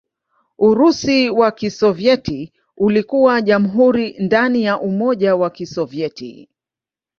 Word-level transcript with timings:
Urusi 0.57 1.29
wa 1.29 1.51
Kisovyeti 1.51 2.53
ulikuwa 2.77 3.41
jamhuri 3.41 4.15
ndani 4.19 4.63
ya 4.63 4.79
Umoja 4.79 5.35
wa 5.35 5.49
Kisovyeti. 5.49 6.49